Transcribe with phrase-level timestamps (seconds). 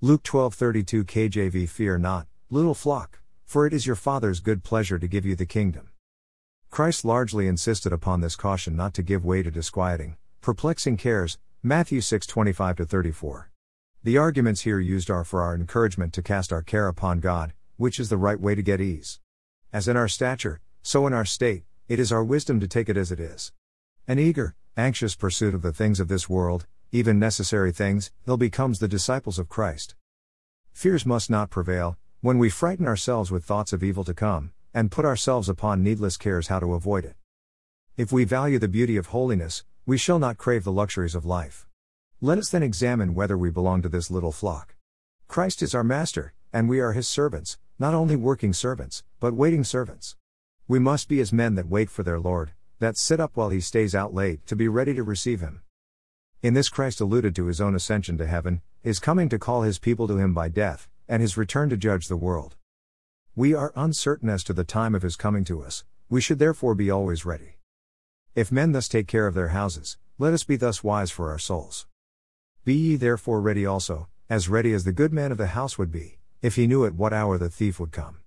[0.00, 5.08] Luke 12:32 KJV Fear not, little flock, for it is your Father's good pleasure to
[5.08, 5.88] give you the kingdom.
[6.70, 12.00] Christ largely insisted upon this caution not to give way to disquieting, perplexing cares, Matthew
[12.00, 13.50] 6:25 34.
[14.04, 17.98] The arguments here used are for our encouragement to cast our care upon God, which
[17.98, 19.18] is the right way to get ease.
[19.72, 22.96] As in our stature, so in our state, it is our wisdom to take it
[22.96, 23.50] as it is.
[24.06, 28.78] An eager, anxious pursuit of the things of this world, even necessary things, ill becomes
[28.78, 29.94] the disciples of Christ.
[30.72, 34.90] Fears must not prevail, when we frighten ourselves with thoughts of evil to come, and
[34.90, 37.16] put ourselves upon needless cares how to avoid it.
[37.96, 41.66] If we value the beauty of holiness, we shall not crave the luxuries of life.
[42.20, 44.74] Let us then examine whether we belong to this little flock.
[45.26, 49.62] Christ is our master, and we are his servants, not only working servants, but waiting
[49.62, 50.16] servants.
[50.66, 53.60] We must be as men that wait for their Lord, that sit up while he
[53.60, 55.62] stays out late, to be ready to receive him.
[56.40, 59.80] In this Christ alluded to his own ascension to heaven, his coming to call his
[59.80, 62.54] people to him by death, and his return to judge the world.
[63.34, 66.76] We are uncertain as to the time of his coming to us, we should therefore
[66.76, 67.56] be always ready.
[68.36, 71.40] If men thus take care of their houses, let us be thus wise for our
[71.40, 71.88] souls.
[72.64, 75.90] Be ye therefore ready also, as ready as the good man of the house would
[75.90, 78.18] be, if he knew at what hour the thief would come.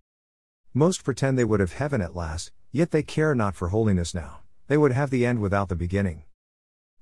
[0.73, 4.41] Most pretend they would have heaven at last, yet they care not for holiness now,
[4.67, 6.25] they would have the end without the beginning.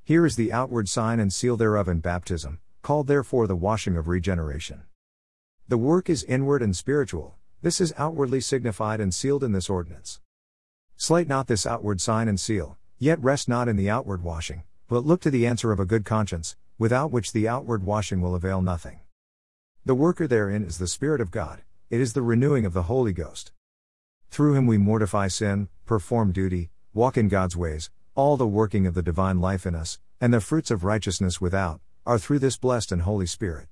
[0.10, 4.08] Here is the outward sign and seal thereof in baptism, called therefore the washing of
[4.08, 4.82] regeneration.
[5.68, 10.20] The work is inward and spiritual, this is outwardly signified and sealed in this ordinance.
[10.98, 15.06] Slight not this outward sign and seal, yet rest not in the outward washing, but
[15.06, 18.64] look to the answer of a good conscience, without which the outward washing will avail
[18.64, 19.02] nothing.
[19.86, 23.14] The worker therein is the Spirit of God, it is the renewing of the Holy
[23.14, 23.52] Ghost.
[24.32, 28.96] Through him we mortify sin, perform duty, walk in God's ways, all the working of
[28.96, 32.92] the divine life in us, and the fruits of righteousness without, are through this blessed
[32.92, 33.68] and Holy Spirit.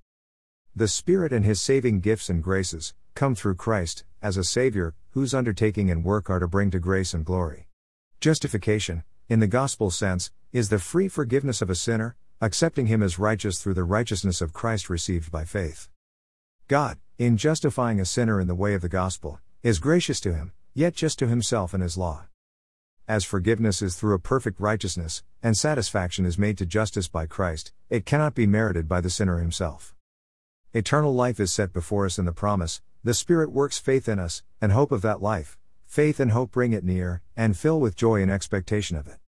[0.74, 5.34] The Spirit and His saving gifts and graces, come through Christ, as a Savior, whose
[5.34, 7.68] undertaking and work are to bring to grace and glory.
[8.22, 13.20] Justification, in the gospel sense, is the free forgiveness of a sinner, accepting him as
[13.20, 15.90] righteous through the righteousness of Christ received by faith.
[16.70, 20.54] God, in justifying a sinner in the way of the gospel, is gracious to him,
[20.74, 22.28] yet just to himself and his law.
[23.10, 27.72] As forgiveness is through a perfect righteousness, and satisfaction is made to justice by Christ,
[27.90, 29.96] it cannot be merited by the sinner himself.
[30.74, 34.44] Eternal life is set before us in the promise, the Spirit works faith in us,
[34.60, 35.58] and hope of that life.
[35.86, 39.20] Faith and hope bring it near, and fill with joy in expectation of it.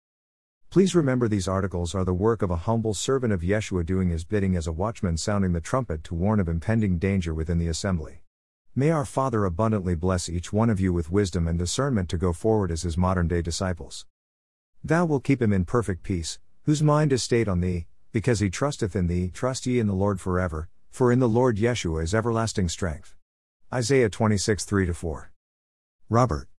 [0.69, 4.25] Please remember these articles are the work of a humble servant of Yeshua doing his
[4.25, 8.23] bidding as a watchman sounding the trumpet to warn of impending danger within the assembly.
[8.75, 12.31] May our Father abundantly bless each one of you with wisdom and discernment to go
[12.31, 14.05] forward as his modern day disciples.
[14.83, 18.49] Thou wilt keep him in perfect peace, whose mind is stayed on thee, because he
[18.49, 19.31] trusteth in thee.
[19.33, 23.15] Trust ye in the Lord forever, for in the Lord Yeshua is everlasting strength.
[23.73, 25.31] Isaiah 26 3 4.
[26.07, 26.47] Robert.